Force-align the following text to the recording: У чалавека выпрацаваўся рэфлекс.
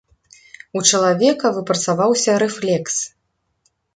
У 0.79 0.81
чалавека 0.91 1.51
выпрацаваўся 1.59 2.39
рэфлекс. 2.45 2.95